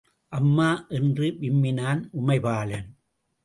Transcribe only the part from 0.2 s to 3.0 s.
அம்மா! என்று விம்மினான் உமைபாலன்.